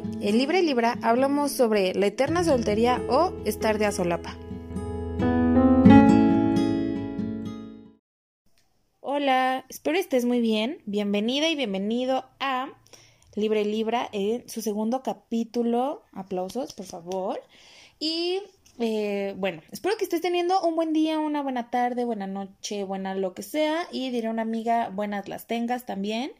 [0.00, 4.36] En Libre Libra, hablamos sobre la eterna soltería o estar de azolapa.
[9.00, 10.78] Hola, espero estés muy bien.
[10.86, 12.70] Bienvenida y bienvenido a
[13.34, 16.02] Libre Libra en su segundo capítulo.
[16.12, 17.42] Aplausos, por favor.
[17.98, 18.40] Y
[18.78, 23.14] eh, bueno, espero que estés teniendo un buen día, una buena tarde, buena noche, buena
[23.14, 23.86] lo que sea.
[23.92, 26.32] Y diré a una amiga, buenas las tengas también.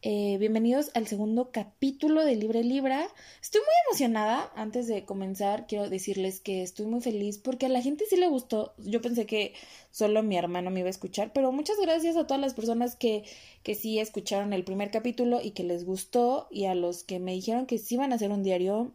[0.00, 3.08] Eh, bienvenidos al segundo capítulo de Libre Libra.
[3.42, 4.52] Estoy muy emocionada.
[4.54, 8.28] Antes de comenzar, quiero decirles que estoy muy feliz porque a la gente sí le
[8.28, 8.74] gustó.
[8.78, 9.54] Yo pensé que
[9.90, 13.24] solo mi hermano me iba a escuchar, pero muchas gracias a todas las personas que,
[13.64, 17.32] que sí escucharon el primer capítulo y que les gustó y a los que me
[17.32, 18.92] dijeron que sí iban a hacer un diario.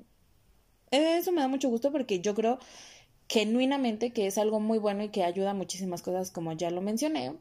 [0.92, 2.60] Eso me da mucho gusto porque yo creo
[3.28, 6.80] genuinamente que es algo muy bueno y que ayuda a muchísimas cosas como ya lo
[6.80, 7.34] mencioné.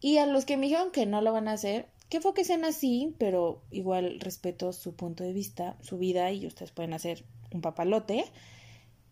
[0.00, 2.64] Y a los que me dijeron que no lo van a hacer, que fue sean
[2.64, 7.60] así, pero igual respeto su punto de vista, su vida y ustedes pueden hacer un
[7.62, 8.24] papalote.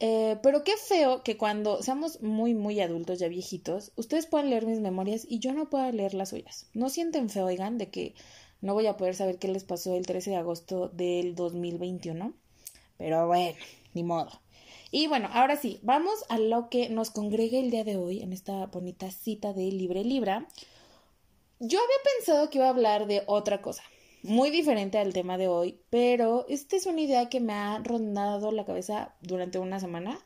[0.00, 4.66] Eh, pero qué feo que cuando seamos muy, muy adultos, ya viejitos, ustedes puedan leer
[4.66, 6.66] mis memorias y yo no pueda leer las suyas.
[6.74, 8.14] No sienten feo, oigan, de que
[8.60, 12.34] no voy a poder saber qué les pasó el 13 de agosto del 2021.
[12.96, 13.56] Pero bueno,
[13.94, 14.30] ni modo.
[14.90, 18.32] Y bueno, ahora sí, vamos a lo que nos congrega el día de hoy en
[18.32, 20.48] esta bonita cita de Libre Libra.
[21.60, 23.82] Yo había pensado que iba a hablar de otra cosa,
[24.22, 28.52] muy diferente al tema de hoy, pero esta es una idea que me ha rondado
[28.52, 30.20] la cabeza durante una semana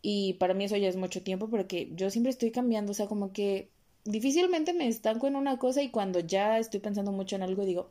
[0.00, 3.06] y para mí eso ya es mucho tiempo porque yo siempre estoy cambiando, o sea,
[3.06, 3.68] como que
[4.06, 7.90] difícilmente me estanco en una cosa y cuando ya estoy pensando mucho en algo digo,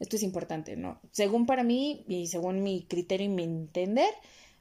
[0.00, 0.98] esto es importante, ¿no?
[1.12, 4.12] Según para mí y según mi criterio y mi entender,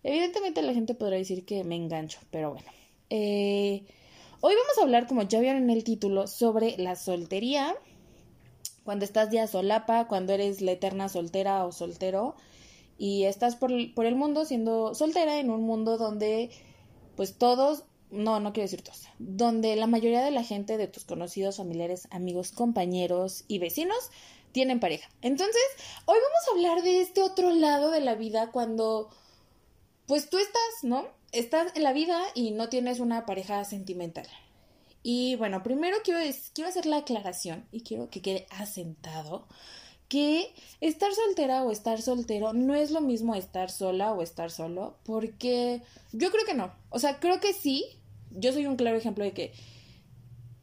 [0.04, 2.68] evidentemente la gente podrá decir que me engancho, pero bueno.
[3.10, 3.86] Eh,
[4.46, 7.78] Hoy vamos a hablar, como ya vieron en el título, sobre la soltería.
[8.84, 12.36] Cuando estás ya solapa, cuando eres la eterna soltera o soltero
[12.98, 16.50] y estás por, por el mundo siendo soltera en un mundo donde
[17.16, 21.06] pues todos, no, no quiero decir todos, donde la mayoría de la gente de tus
[21.06, 24.12] conocidos, familiares, amigos, compañeros y vecinos
[24.52, 25.10] tienen pareja.
[25.22, 25.64] Entonces,
[26.04, 29.10] hoy vamos a hablar de este otro lado de la vida cuando
[30.06, 31.23] pues tú estás, ¿no?
[31.34, 34.28] Estás en la vida y no tienes una pareja sentimental.
[35.02, 36.20] Y bueno, primero quiero,
[36.54, 39.48] quiero hacer la aclaración y quiero que quede asentado
[40.08, 44.96] que estar soltera o estar soltero no es lo mismo estar sola o estar solo,
[45.04, 46.72] porque yo creo que no.
[46.90, 47.86] O sea, creo que sí.
[48.32, 49.54] Yo soy un claro ejemplo de que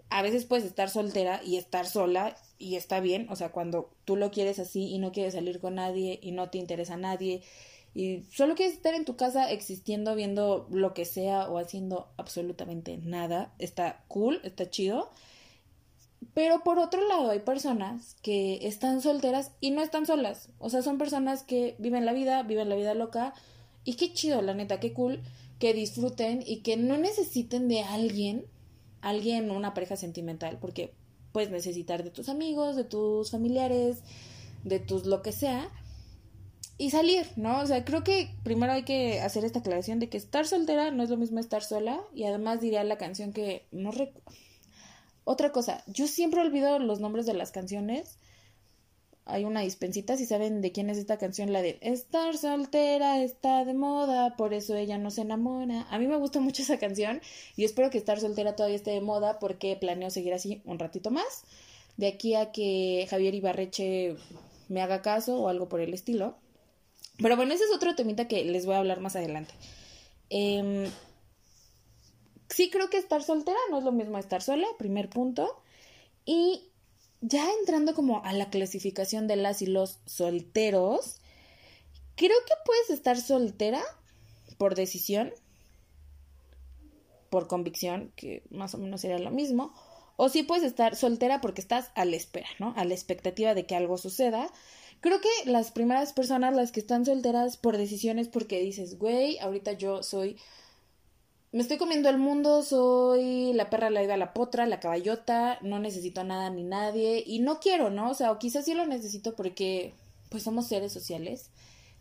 [0.09, 3.27] a veces puedes estar soltera y estar sola y está bien.
[3.31, 6.49] O sea, cuando tú lo quieres así y no quieres salir con nadie y no
[6.51, 7.43] te interesa a nadie
[7.95, 12.99] y solo quieres estar en tu casa existiendo, viendo lo que sea o haciendo absolutamente
[12.99, 15.11] nada, está cool, está chido.
[16.35, 20.51] Pero por otro lado hay personas que están solteras y no están solas.
[20.59, 23.35] O sea, son personas que viven la vida, viven la vida loca.
[23.85, 25.21] Y qué chido, la neta, qué cool
[25.59, 28.47] que disfruten y que no necesiten de alguien,
[29.03, 30.95] alguien, una pareja sentimental, porque
[31.33, 34.03] puedes necesitar de tus amigos, de tus familiares,
[34.65, 35.71] de tus lo que sea,
[36.81, 37.61] y salir, ¿no?
[37.61, 41.03] O sea, creo que primero hay que hacer esta aclaración de que estar soltera no
[41.03, 44.23] es lo mismo estar sola y además diría la canción que no recuerdo.
[45.25, 48.17] Otra cosa, yo siempre olvido los nombres de las canciones.
[49.27, 53.67] Hay una dispensita, si saben de quién es esta canción, la de Estar soltera está
[53.67, 55.87] de moda, por eso ella no se enamora.
[55.91, 57.21] A mí me gusta mucho esa canción
[57.57, 61.11] y espero que estar soltera todavía esté de moda porque planeo seguir así un ratito
[61.11, 61.45] más.
[61.99, 64.17] De aquí a que Javier Ibarreche
[64.71, 66.39] me haga caso o algo por el estilo.
[67.21, 69.53] Pero bueno, ese es otro temita que les voy a hablar más adelante.
[70.31, 70.91] Em,
[72.49, 75.63] sí creo que estar soltera no es lo mismo estar sola, primer punto.
[76.25, 76.71] Y
[77.21, 81.21] ya entrando como a la clasificación de las y los solteros,
[82.17, 83.83] creo que puedes estar soltera
[84.59, 85.33] por decisión,
[87.31, 89.73] por convicción, que más o menos sería lo mismo,
[90.17, 92.75] o sí puedes estar soltera porque estás a la espera, ¿no?
[92.77, 94.51] A la expectativa de que algo suceda.
[95.01, 99.73] Creo que las primeras personas, las que están solteras por decisiones, porque dices, güey, ahorita
[99.73, 100.37] yo soy.
[101.53, 105.81] Me estoy comiendo el mundo, soy la perra, la iba, la potra, la caballota, no
[105.81, 108.11] necesito nada ni nadie y no quiero, ¿no?
[108.11, 109.95] O sea, o quizás sí lo necesito porque
[110.29, 111.51] pues somos seres sociales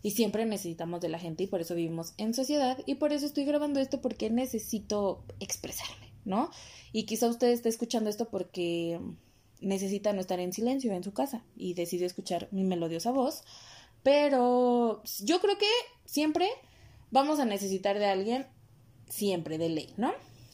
[0.04, 3.26] y siempre necesitamos de la gente y por eso vivimos en sociedad y por eso
[3.26, 6.52] estoy grabando esto porque necesito expresarme, ¿no?
[6.92, 9.00] Y quizá usted esté escuchando esto porque
[9.62, 13.44] necesita no estar en silencio en su casa y decide escuchar mi melodiosa voz.
[14.04, 15.70] Pero yo creo que
[16.06, 16.50] siempre
[17.12, 18.48] vamos a necesitar de alguien,
[19.08, 20.14] siempre de ley, ¿no?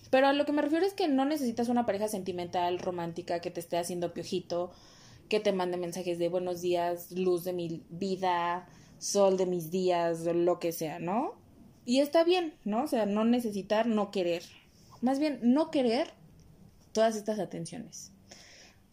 [0.10, 3.52] Pero a lo que me refiero es que no necesitas una pareja sentimental, romántica, que
[3.52, 4.72] te esté haciendo piojito,
[5.30, 8.68] que te mande mensajes de buenos días, luz de mi vida,
[8.98, 11.34] sol de mis días lo que sea, ¿no?
[11.86, 12.84] Y está bien, ¿no?
[12.84, 14.44] O sea, no necesitar, no querer.
[15.02, 16.13] Más bien, no querer
[16.94, 18.12] todas estas atenciones.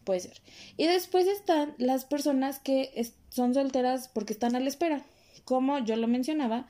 [0.03, 0.41] Puede ser.
[0.77, 2.91] Y después están las personas que
[3.29, 5.05] son solteras porque están a la espera.
[5.45, 6.67] Como yo lo mencionaba,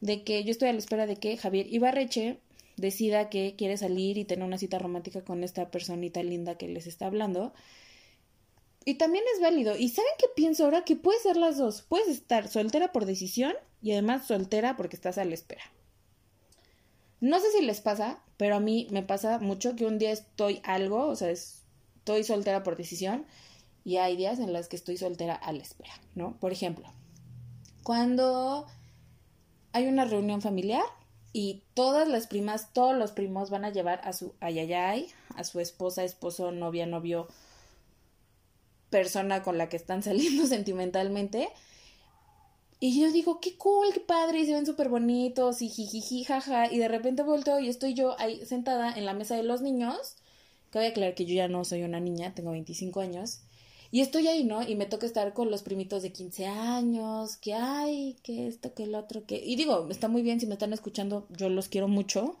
[0.00, 2.38] de que yo estoy a la espera de que Javier Ibarreche
[2.76, 6.86] decida que quiere salir y tener una cita romántica con esta personita linda que les
[6.86, 7.52] está hablando.
[8.86, 9.76] Y también es válido.
[9.76, 10.84] ¿Y saben qué pienso ahora?
[10.84, 11.82] Que puede ser las dos.
[11.82, 15.62] Puedes estar soltera por decisión y además soltera porque estás a la espera.
[17.20, 20.60] No sé si les pasa, pero a mí me pasa mucho que un día estoy
[20.64, 21.28] algo, o sea,
[22.00, 23.26] estoy soltera por decisión
[23.84, 26.36] y hay días en los que estoy soltera a la espera, ¿no?
[26.40, 26.90] Por ejemplo,
[27.82, 28.66] cuando
[29.72, 30.82] hay una reunión familiar
[31.32, 35.60] y todas las primas, todos los primos van a llevar a su ayayay, a su
[35.60, 37.28] esposa, esposo, novia, novio,
[38.88, 41.50] persona con la que están saliendo sentimentalmente.
[42.82, 46.72] Y yo digo, qué cool, qué padre, y se ven súper bonitos, y jijiji, jaja.
[46.72, 50.16] Y de repente vuelto y estoy yo ahí sentada en la mesa de los niños.
[50.70, 53.40] Cabe aclarar que yo ya no soy una niña, tengo 25 años.
[53.92, 54.62] Y estoy ahí, ¿no?
[54.62, 58.84] Y me toca estar con los primitos de 15 años, que hay, que esto, que
[58.84, 59.36] el otro, que...
[59.44, 62.36] Y digo, está muy bien si me están escuchando, yo los quiero mucho.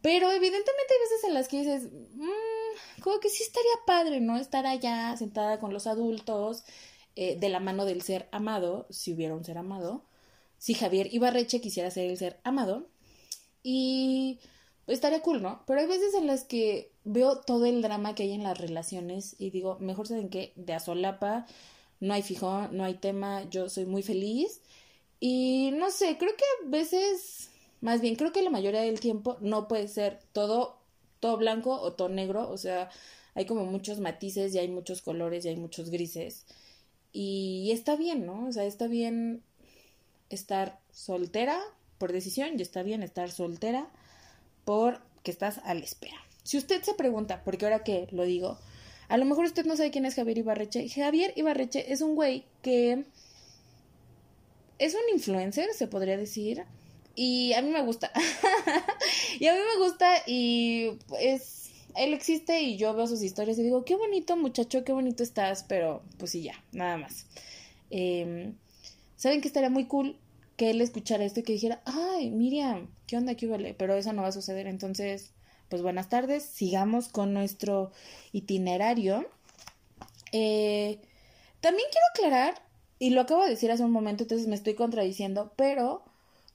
[0.00, 4.38] Pero evidentemente hay veces en las que dices, mmm, como que sí estaría padre, ¿no?
[4.38, 6.64] Estar allá sentada con los adultos,
[7.16, 10.04] eh, de la mano del ser amado, si hubiera un ser amado.
[10.58, 12.88] Si Javier Ibarreche quisiera ser el ser amado.
[13.62, 14.38] Y
[14.94, 15.62] estaría cool, ¿no?
[15.66, 19.36] Pero hay veces en las que veo todo el drama que hay en las relaciones
[19.38, 21.46] y digo, mejor saben que de a solapa,
[22.00, 24.60] no hay fijo, no hay tema, yo soy muy feliz.
[25.18, 27.50] Y no sé, creo que a veces,
[27.80, 30.78] más bien, creo que la mayoría del tiempo no puede ser todo,
[31.20, 32.90] todo blanco o todo negro, o sea,
[33.34, 36.44] hay como muchos matices y hay muchos colores y hay muchos grises.
[37.12, 38.46] Y está bien, ¿no?
[38.46, 39.42] O sea, está bien
[40.30, 41.60] estar soltera
[41.98, 43.90] por decisión y está bien estar soltera
[44.66, 46.16] porque estás a la espera.
[46.42, 48.58] Si usted se pregunta, porque ahora que lo digo,
[49.08, 50.88] a lo mejor usted no sabe quién es Javier Ibarreche.
[50.88, 53.04] Javier Ibarreche es un güey que
[54.78, 56.64] es un influencer, se podría decir.
[57.14, 58.10] Y a mí me gusta.
[59.40, 61.62] y a mí me gusta y es...
[61.94, 65.64] Él existe y yo veo sus historias y digo, qué bonito muchacho, qué bonito estás,
[65.64, 67.24] pero pues sí, ya, nada más.
[67.88, 68.54] Em,
[69.16, 70.18] ¿Saben que estaría muy cool?
[70.56, 73.74] Que él escuchara esto y que dijera, ay, Miriam, ¿qué onda, qué vale?
[73.74, 74.66] Pero eso no va a suceder.
[74.66, 75.32] Entonces,
[75.68, 77.92] pues buenas tardes, sigamos con nuestro
[78.32, 79.26] itinerario.
[80.32, 80.98] Eh,
[81.60, 82.62] también quiero aclarar,
[82.98, 86.02] y lo acabo de decir hace un momento, entonces me estoy contradiciendo, pero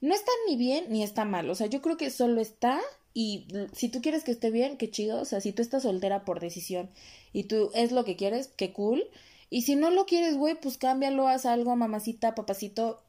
[0.00, 1.48] no está ni bien ni está mal.
[1.48, 2.80] O sea, yo creo que solo está
[3.14, 5.20] y si tú quieres que esté bien, qué chido.
[5.20, 6.90] O sea, si tú estás soltera por decisión
[7.32, 9.04] y tú es lo que quieres, qué cool.
[9.50, 13.02] Y si no lo quieres, güey, pues cámbialo, haz algo, mamacita, papacito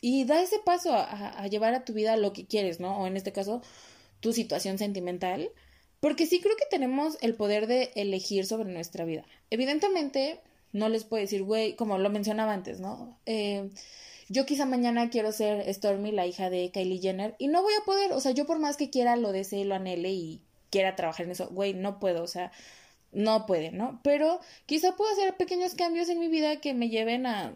[0.00, 2.98] y da ese paso a, llevar a tu vida lo que quieres, ¿no?
[2.98, 3.62] O en este caso,
[4.20, 5.50] tu situación sentimental.
[6.00, 9.24] Porque sí creo que tenemos el poder de elegir sobre nuestra vida.
[9.50, 10.40] Evidentemente,
[10.72, 13.18] no les puedo decir, güey, como lo mencionaba antes, ¿no?
[13.24, 13.70] Eh,
[14.28, 17.84] yo quizá mañana quiero ser Stormy, la hija de Kylie Jenner, y no voy a
[17.84, 21.26] poder, o sea, yo por más que quiera, lo desee, lo anhele y quiera trabajar
[21.26, 22.52] en eso, güey, no puedo, o sea,
[23.12, 24.00] no puede, ¿no?
[24.02, 27.54] Pero quizá puedo hacer pequeños cambios en mi vida que me lleven a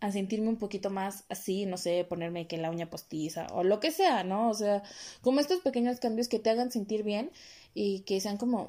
[0.00, 3.80] a sentirme un poquito más así, no sé, ponerme que la uña postiza o lo
[3.80, 4.50] que sea, ¿no?
[4.50, 4.82] O sea,
[5.22, 7.30] como estos pequeños cambios que te hagan sentir bien
[7.74, 8.66] y que sean como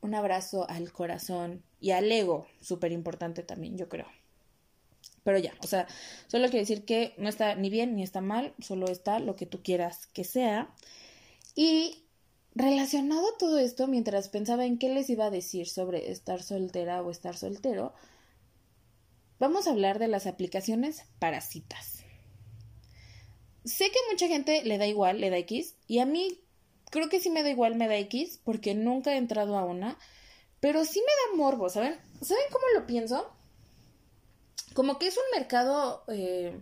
[0.00, 4.06] un abrazo al corazón y al ego, súper importante también, yo creo.
[5.22, 5.86] Pero ya, o sea,
[6.28, 9.46] solo quiero decir que no está ni bien ni está mal, solo está lo que
[9.46, 10.70] tú quieras que sea.
[11.56, 12.04] Y
[12.54, 17.02] relacionado a todo esto, mientras pensaba en qué les iba a decir sobre estar soltera
[17.02, 17.92] o estar soltero,
[19.38, 22.04] vamos a hablar de las aplicaciones para citas.
[23.64, 26.40] Sé que mucha gente le da igual, le da X, y a mí
[26.90, 29.98] creo que sí me da igual, me da X, porque nunca he entrado a una,
[30.60, 31.96] pero sí me da morbo, ¿saben?
[32.22, 33.30] ¿Saben cómo lo pienso?
[34.74, 36.60] Como que es un mercado eh,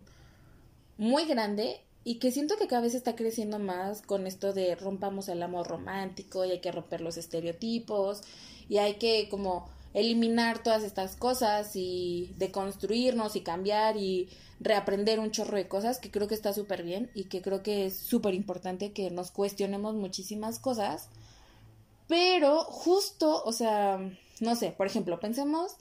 [0.96, 5.28] muy grande y que siento que cada vez está creciendo más con esto de rompamos
[5.28, 8.22] el amor romántico y hay que romper los estereotipos
[8.68, 14.28] y hay que como eliminar todas estas cosas y deconstruirnos y cambiar y
[14.60, 17.86] reaprender un chorro de cosas que creo que está súper bien y que creo que
[17.86, 21.08] es súper importante que nos cuestionemos muchísimas cosas.
[22.08, 24.00] Pero justo, o sea,
[24.40, 25.76] no sé, por ejemplo, pensemos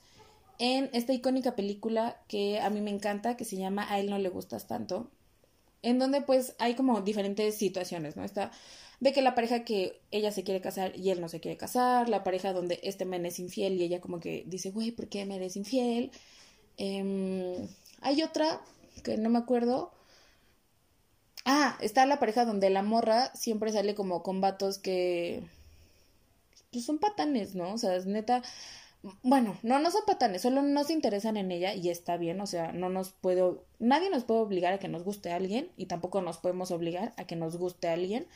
[0.59, 4.19] en esta icónica película que a mí me encanta, que se llama A él no
[4.19, 5.09] le gustas tanto,
[5.81, 8.23] en donde pues hay como diferentes situaciones, ¿no?
[8.23, 8.51] Está
[8.99, 12.09] de que la pareja que ella se quiere casar y él no se quiere casar,
[12.09, 15.25] la pareja donde este men es infiel y ella como que dice, güey, ¿por qué
[15.25, 16.11] me eres infiel?
[16.77, 17.67] Em,
[18.01, 18.61] hay otra
[19.03, 19.91] que no me acuerdo.
[21.45, 25.43] Ah, está la pareja donde la morra siempre sale como con vatos que
[26.71, 27.73] pues son patanes, ¿no?
[27.73, 28.41] O sea, es neta,
[29.21, 32.47] bueno, no, no son patanes, solo no se interesan en ella y está bien, o
[32.47, 33.43] sea, no nos puede,
[33.79, 37.13] nadie nos puede obligar a que nos guste a alguien y tampoco nos podemos obligar
[37.17, 38.27] a que nos guste a alguien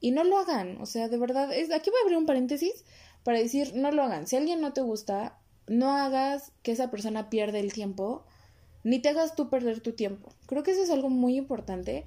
[0.00, 2.84] y no lo hagan, o sea, de verdad, es, aquí voy a abrir un paréntesis
[3.22, 7.30] para decir, no lo hagan, si alguien no te gusta, no hagas que esa persona
[7.30, 8.24] pierda el tiempo,
[8.84, 10.32] ni te hagas tú perder tu tiempo.
[10.46, 12.04] Creo que eso es algo muy importante,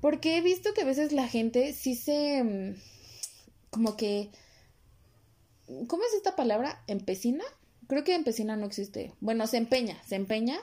[0.00, 2.76] porque he visto que a veces la gente sí se, mm,
[3.70, 4.30] como que
[5.86, 6.82] ¿Cómo es esta palabra?
[6.86, 7.44] ¿Empecina?
[7.86, 9.12] Creo que empecina no existe.
[9.20, 10.58] Bueno, se empeña, se empeña,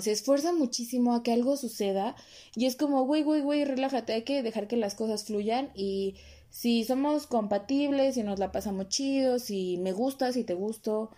[0.00, 2.16] se esfuerza muchísimo a que algo suceda
[2.56, 6.16] y es como, güey, güey, güey, relájate, hay que dejar que las cosas fluyan y
[6.50, 11.10] si somos compatibles, si nos la pasamos chido, si me gusta, si te gusto,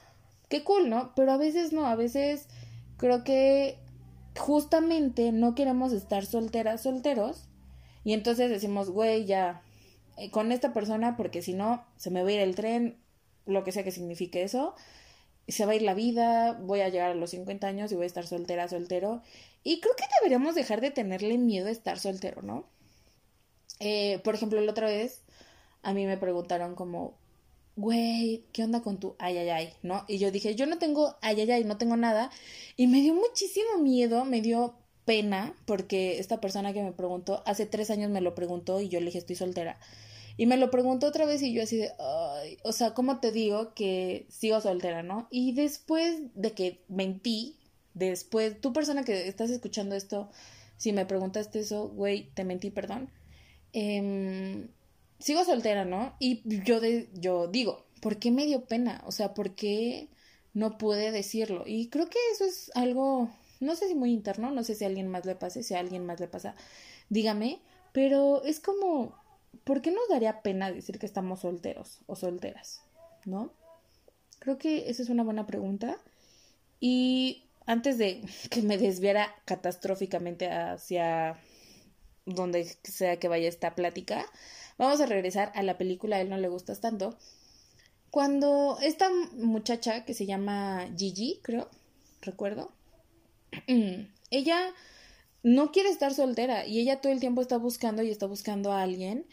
[0.48, 1.12] qué cool, ¿no?
[1.14, 2.46] Pero a veces no, a veces
[2.98, 3.78] creo que
[4.38, 7.48] justamente no queremos estar solteras, solteros
[8.04, 9.62] y entonces decimos, güey, ya,
[10.18, 12.98] eh, con esta persona porque si no, se me va a ir el tren,
[13.46, 14.74] lo que sea que signifique eso,
[15.48, 18.04] se va a ir la vida, voy a llegar a los 50 años y voy
[18.04, 19.22] a estar soltera, soltero.
[19.62, 22.64] Y creo que deberíamos dejar de tenerle miedo a estar soltero, ¿no?
[23.80, 25.22] Eh, por ejemplo, la otra vez
[25.82, 27.18] a mí me preguntaron como,
[27.76, 29.72] güey, ¿qué onda con tu ay, ay, ay?
[29.82, 30.04] ¿No?
[30.08, 32.30] Y yo dije, yo no tengo ay, ay, ay, no tengo nada.
[32.76, 34.74] Y me dio muchísimo miedo, me dio
[35.04, 38.98] pena, porque esta persona que me preguntó, hace tres años me lo preguntó y yo
[39.00, 39.78] le dije, estoy soltera.
[40.36, 41.92] Y me lo preguntó otra vez y yo así de,
[42.62, 45.28] o sea, ¿cómo te digo que sigo soltera, no?
[45.30, 47.56] Y después de que mentí,
[47.94, 50.30] después, tú persona que estás escuchando esto,
[50.76, 53.10] si me preguntaste eso, güey, te mentí, perdón.
[53.72, 54.68] Em,
[55.18, 56.14] sigo soltera, ¿no?
[56.18, 59.02] Y yo, de, yo digo, ¿por qué me dio pena?
[59.06, 60.08] O sea, ¿por qué
[60.52, 61.64] no pude decirlo?
[61.66, 64.88] Y creo que eso es algo, no sé si muy interno, no sé si a
[64.88, 66.54] alguien más le pase, si a alguien más le pasa,
[67.08, 67.60] dígame,
[67.92, 69.14] pero es como
[69.64, 72.82] ¿por qué nos daría pena decir que estamos solteros o solteras?
[73.24, 73.52] ¿No?
[74.38, 75.98] Creo que esa es una buena pregunta.
[76.80, 81.38] Y antes de que me desviara catastróficamente hacia
[82.24, 84.26] donde sea que vaya esta plática,
[84.78, 87.16] vamos a regresar a la película A él no le gustas tanto.
[88.10, 91.68] Cuando esta muchacha que se llama Gigi, creo,
[92.22, 92.72] recuerdo,
[94.30, 94.74] ella
[95.42, 98.82] no quiere estar soltera y ella todo el tiempo está buscando y está buscando a
[98.82, 99.26] alguien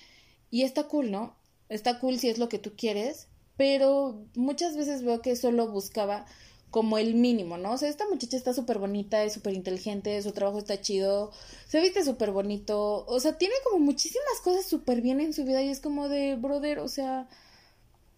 [0.54, 1.36] y está cool, ¿no?
[1.68, 6.28] Está cool si es lo que tú quieres, pero muchas veces veo que solo buscaba
[6.70, 7.72] como el mínimo, ¿no?
[7.72, 11.32] O sea, esta muchacha está súper bonita, es súper inteligente, su trabajo está chido,
[11.68, 15.64] se viste súper bonito, o sea, tiene como muchísimas cosas súper bien en su vida
[15.64, 17.28] y es como de, brother, o sea,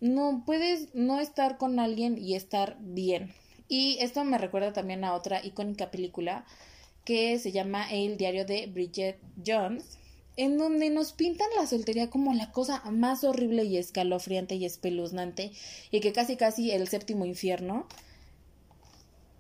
[0.01, 3.34] no puedes no estar con alguien y estar bien.
[3.70, 6.46] Y esto me recuerda también a otra icónica película
[7.06, 10.00] que se llama El diario de Bridget Jones
[10.38, 15.51] en donde nos pintan la soltería como la cosa más horrible y escalofriante y espeluznante
[15.92, 17.88] y que casi casi el séptimo infierno.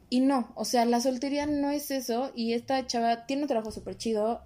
[0.09, 3.71] Y no, o sea, la soltería no es eso y esta chava tiene un trabajo
[3.71, 4.41] súper chido,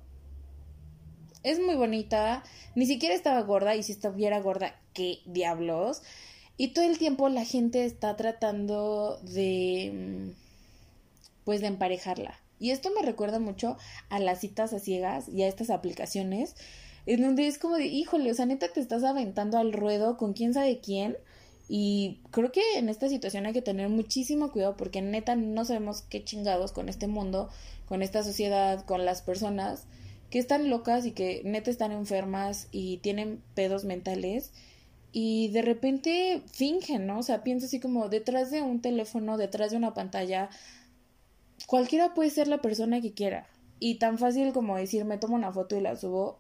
[1.44, 2.44] es muy bonita,
[2.76, 6.02] ni siquiera estaba gorda y si estuviera gorda, qué diablos.
[6.58, 9.92] Y todo el tiempo la gente está tratando de...
[9.94, 10.50] Mm,
[11.46, 12.38] pues de emparejarla.
[12.60, 13.78] Y esto me recuerda mucho
[14.10, 16.56] a las citas a ciegas y a estas aplicaciones,
[17.06, 20.34] en donde es como de, híjole, o sea, neta te estás aventando al ruedo con
[20.34, 21.18] quién sabe quién.
[21.68, 26.02] Y creo que en esta situación hay que tener muchísimo cuidado porque neta no sabemos
[26.02, 27.50] qué chingados con este mundo,
[27.88, 29.86] con esta sociedad, con las personas
[30.32, 34.52] que están locas y que neta están enfermas y tienen pedos mentales
[35.12, 37.20] y de repente fingen, ¿no?
[37.20, 40.50] O sea, pienso así como detrás de un teléfono, detrás de una pantalla,
[41.68, 43.48] cualquiera puede ser la persona que quiera.
[43.80, 46.40] Y tan fácil como decir, me tomo una foto y la subo.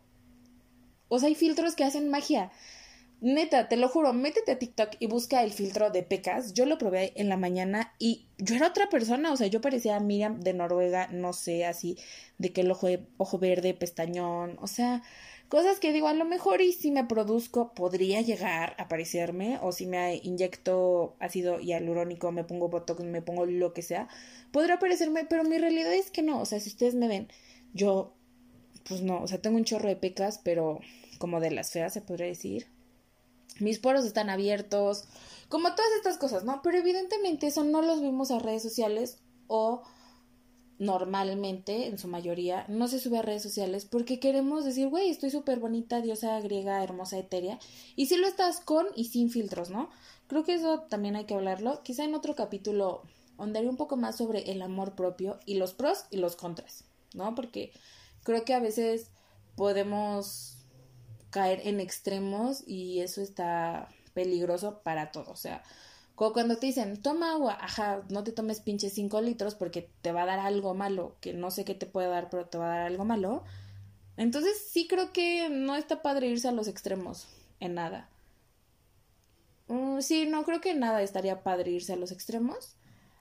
[1.07, 2.51] O sea, hay filtros que hacen magia.
[3.21, 6.53] Neta, te lo juro, métete a TikTok y busca el filtro de pecas.
[6.53, 9.33] Yo lo probé en la mañana y yo era otra persona.
[9.33, 11.97] O sea, yo parecía Miriam de Noruega, no sé, así,
[12.37, 14.57] de que el ojo, ojo verde, pestañón.
[14.61, 15.01] O sea,
[15.49, 19.71] Cosas que digo, a lo mejor y si me produzco podría llegar a parecerme, o
[19.71, 24.07] si me inyecto ácido hialurónico, me pongo botox, me pongo lo que sea,
[24.51, 27.29] podrá parecerme, pero mi realidad es que no, o sea, si ustedes me ven,
[27.73, 28.13] yo,
[28.87, 30.81] pues no, o sea, tengo un chorro de pecas, pero
[31.17, 32.67] como de las feas se podría decir.
[33.59, 35.05] Mis poros están abiertos,
[35.49, 36.61] como todas estas cosas, ¿no?
[36.61, 39.81] Pero evidentemente eso no los vimos a redes sociales o
[40.79, 45.29] normalmente, en su mayoría, no se sube a redes sociales porque queremos decir, güey, estoy
[45.29, 47.59] súper bonita, diosa griega, hermosa, etérea.
[47.95, 49.89] Y si lo estás con y sin filtros, ¿no?
[50.27, 51.83] Creo que eso también hay que hablarlo.
[51.83, 53.03] Quizá en otro capítulo
[53.37, 57.35] ahondaría un poco más sobre el amor propio y los pros y los contras, ¿no?
[57.35, 57.71] Porque
[58.23, 59.11] creo que a veces
[59.55, 60.57] podemos
[61.29, 65.31] caer en extremos y eso está peligroso para todo.
[65.31, 65.61] O sea,
[66.19, 70.23] cuando te dicen, toma agua, ajá, no te tomes pinches 5 litros porque te va
[70.23, 72.77] a dar algo malo, que no sé qué te puede dar, pero te va a
[72.77, 73.43] dar algo malo.
[74.17, 77.27] Entonces sí creo que no está padre irse a los extremos
[77.61, 78.09] en nada.
[79.67, 82.75] Mm, sí, no creo que nada estaría padre irse a los extremos.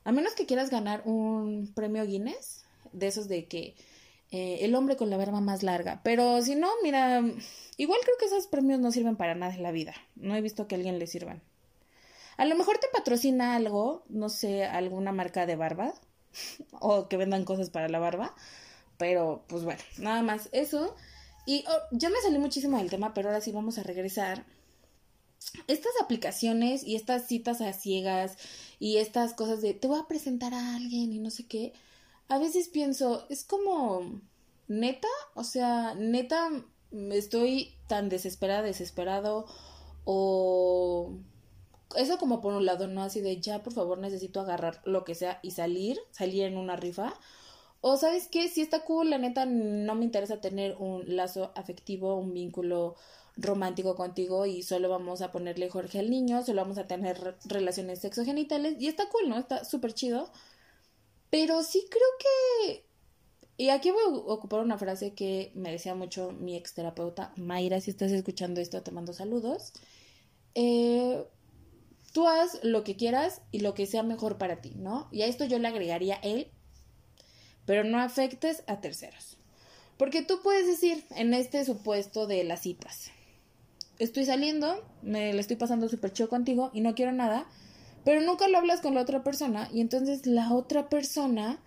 [0.04, 3.76] A menos que quieras ganar un premio Guinness, de esos de que
[4.30, 6.00] eh, el hombre con la barba más larga.
[6.02, 7.22] Pero si no, mira,
[7.76, 9.94] igual creo que esos premios no sirven para nada en la vida.
[10.16, 11.42] No he visto que a alguien le sirvan.
[12.38, 15.92] A lo mejor te patrocina algo, no sé, alguna marca de barba
[16.80, 18.34] o que vendan cosas para la barba,
[18.96, 20.94] pero pues bueno, nada más eso.
[21.46, 24.46] Y oh, ya me salí muchísimo del tema, pero ahora sí vamos a regresar.
[25.66, 28.36] Estas aplicaciones y estas citas a ciegas
[28.78, 31.72] y estas cosas de te voy a presentar a alguien y no sé qué,
[32.28, 34.20] a veces pienso, es como
[34.68, 36.50] neta, o sea, neta,
[37.12, 39.46] estoy tan desesperada, desesperado
[40.04, 41.12] o
[41.96, 43.02] eso como por un lado, ¿no?
[43.02, 46.76] Así de ya, por favor, necesito agarrar lo que sea y salir, salir en una
[46.76, 47.14] rifa.
[47.80, 52.16] O sabes qué, si está cool, la neta no me interesa tener un lazo afectivo,
[52.16, 52.96] un vínculo
[53.36, 58.00] romántico contigo y solo vamos a ponerle Jorge al niño, solo vamos a tener relaciones
[58.00, 59.38] sexogenitales y está cool, ¿no?
[59.38, 60.30] Está súper chido.
[61.30, 62.84] Pero sí creo que...
[63.56, 67.80] Y aquí voy a ocupar una frase que me decía mucho mi ex terapeuta, Mayra,
[67.80, 69.72] si estás escuchando esto, te mando saludos.
[70.54, 71.24] Eh,
[72.18, 75.06] Tú haz lo que quieras y lo que sea mejor para ti, ¿no?
[75.12, 76.50] Y a esto yo le agregaría él,
[77.64, 79.36] pero no afectes a terceros.
[79.96, 83.12] Porque tú puedes decir, en este supuesto de las citas,
[84.00, 87.46] estoy saliendo, me le estoy pasando súper chido contigo y no quiero nada,
[88.04, 91.60] pero nunca lo hablas con la otra persona y entonces la otra persona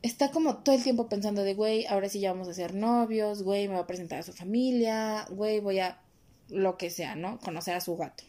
[0.00, 3.42] está como todo el tiempo pensando de, güey, ahora sí ya vamos a ser novios,
[3.42, 6.00] güey, me va a presentar a su familia, güey, voy a
[6.48, 7.38] lo que sea, ¿no?
[7.40, 8.24] Conocer a su gato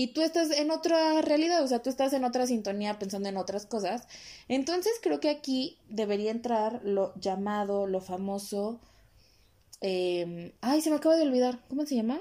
[0.00, 3.36] y tú estás en otra realidad, o sea, tú estás en otra sintonía pensando en
[3.36, 4.08] otras cosas.
[4.48, 8.80] Entonces creo que aquí debería entrar lo llamado, lo famoso...
[9.82, 12.18] Em, ay, se me acaba de olvidar, ¿cómo se llama?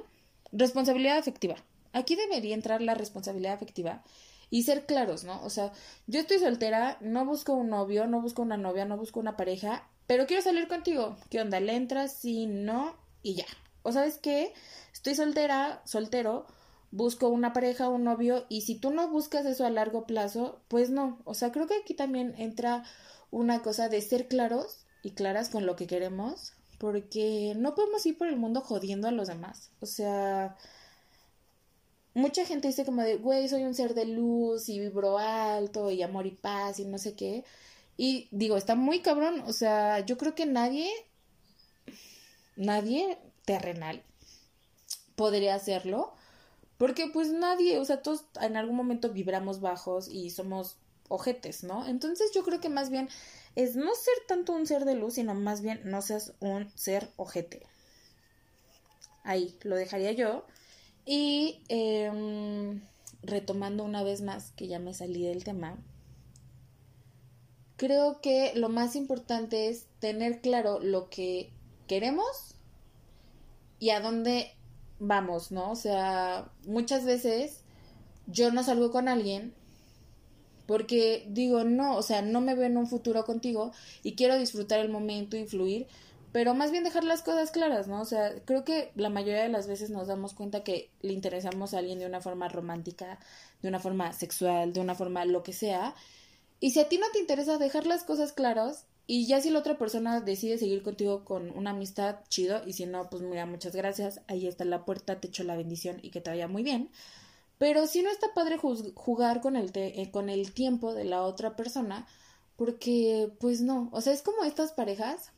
[0.52, 1.56] Responsabilidad afectiva.
[1.94, 4.04] Aquí debería entrar la responsabilidad afectiva
[4.50, 5.42] y ser claros, ¿no?
[5.46, 5.72] O sea,
[6.06, 9.88] yo estoy soltera, no busco un novio, no busco una novia, no busco una pareja,
[10.06, 11.16] pero quiero salir contigo.
[11.30, 11.62] ¿Qué onda?
[11.62, 12.12] ¿Le entras?
[12.12, 13.46] Sí, no, y ya.
[13.84, 14.54] O sabes qué?
[14.92, 16.46] Estoy soltera, soltero,
[16.92, 20.90] busco una pareja, un novio, y si tú no buscas eso a largo plazo, pues
[20.90, 21.20] no.
[21.26, 22.84] O sea, creo que aquí también entra
[23.32, 28.18] una cosa de ser claros y claras con lo que queremos, porque no podemos ir
[28.18, 29.72] por el mundo jodiendo a los demás.
[29.82, 30.58] O sea,
[32.14, 36.02] mucha gente dice como de, güey, soy un ser de luz y vibro alto y
[36.02, 37.44] amor y paz y no sé qué.
[37.98, 39.44] Y digo, está muy cabrón.
[39.46, 40.90] O sea, yo creo que nadie,
[42.56, 44.04] nadie terrenal
[45.16, 46.14] podría hacerlo
[46.80, 50.78] porque pues nadie, o sea, todos en algún momento vibramos bajos y somos
[51.10, 51.86] ojetes, ¿no?
[51.86, 53.10] Entonces yo creo que más bien
[53.56, 57.10] es no ser tanto un ser de luz, sino más bien no seas un ser
[57.18, 57.64] ojete.
[59.26, 60.46] Ahí lo dejaría yo.
[61.06, 62.82] Y em,
[63.24, 65.78] retomando una vez más, que ya me salí del tema,
[67.76, 71.52] creo que lo más importante es tener claro lo que
[71.88, 72.56] queremos
[73.80, 74.56] y a dónde
[75.00, 75.72] vamos, ¿no?
[75.72, 77.62] O sea, muchas veces
[78.28, 79.54] yo no salgo con alguien
[80.68, 83.72] porque digo, no, o sea, no me veo en un futuro contigo
[84.04, 85.88] y quiero disfrutar el momento y fluir,
[86.32, 88.02] pero más bien dejar las cosas claras, ¿no?
[88.02, 91.74] O sea, creo que la mayoría de las veces nos damos cuenta que le interesamos
[91.74, 93.18] a alguien de una forma romántica,
[93.64, 95.96] de una forma sexual, de una forma lo que sea.
[96.60, 99.58] Y si a ti no te interesa dejar las cosas claras, y ya si la
[99.58, 102.62] otra persona decide seguir contigo con una amistad, chido.
[102.68, 104.22] Y si no, pues mira, muchas gracias.
[104.28, 106.92] Ahí está la puerta, te echo la bendición y que te vaya muy bien.
[107.58, 111.56] Pero si no está padre jugar con el, eh, con el tiempo de la otra
[111.56, 112.06] persona,
[112.56, 113.90] porque pues no.
[113.94, 115.32] O sea, es como estas parejas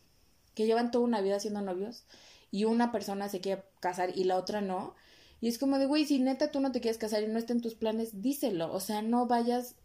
[0.53, 2.03] que llevan toda una vida siendo novios
[2.51, 4.95] y una persona se quiere casar y la otra no.
[5.39, 7.53] Y es como de, güey, si neta tú no te quieres casar y no está
[7.53, 8.73] en tus planes, díselo.
[8.73, 9.75] O sea, no vayas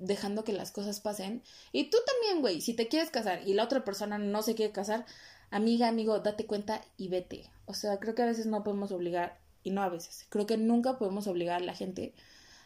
[0.00, 1.42] dejando que las cosas pasen.
[1.72, 4.72] Y tú también, güey, si te quieres casar y la otra persona no se quiere
[4.72, 5.06] casar,
[5.50, 7.50] amiga, amigo, date cuenta y vete.
[7.66, 10.56] O sea, creo que a veces no podemos obligar, y no a veces, creo que
[10.56, 12.14] nunca podemos obligar a la gente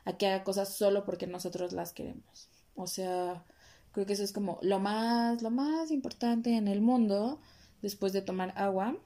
[0.05, 2.49] a que haga cosas solo porque nosotros las queremos.
[2.77, 3.45] O sea,
[3.93, 7.41] creo que eso es como lo más, lo más importante en el mundo
[7.83, 8.97] después de tomar agua.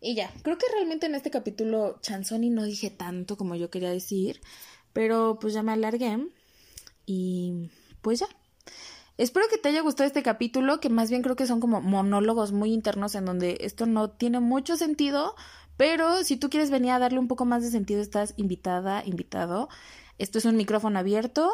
[0.00, 3.90] Y ya, creo que realmente en este capítulo Chanzoni no dije tanto como yo quería
[3.90, 4.40] decir,
[4.92, 6.18] pero pues ya me alargué.
[7.06, 8.26] Y pues ya.
[9.16, 12.50] Espero que te haya gustado este capítulo, que más bien creo que son como monólogos
[12.50, 15.36] muy internos en donde esto no tiene mucho sentido,
[15.76, 19.68] pero si tú quieres venir a darle un poco más de sentido, estás invitada, invitado.
[20.18, 21.50] Esto es un micrófono abierto.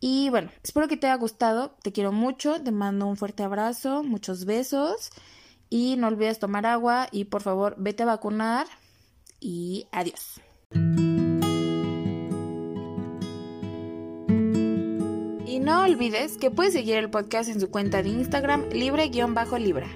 [0.00, 1.76] Y bueno, espero que te haya gustado.
[1.82, 2.60] Te quiero mucho.
[2.62, 5.10] Te mando un fuerte abrazo, muchos besos.
[5.68, 8.66] Y no olvides tomar agua y por favor vete a vacunar.
[9.40, 10.40] Y adiós.
[15.70, 19.86] No olvides que puedes seguir el podcast en su cuenta de Instagram libre-libra.